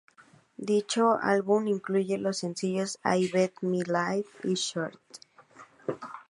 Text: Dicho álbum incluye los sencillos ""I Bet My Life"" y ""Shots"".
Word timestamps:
Dicho 0.57 1.19
álbum 1.21 1.67
incluye 1.67 2.17
los 2.17 2.37
sencillos 2.39 2.97
""I 3.05 3.27
Bet 3.31 3.53
My 3.61 3.83
Life"" 3.83 4.27
y 4.45 4.55
""Shots"". 4.55 4.97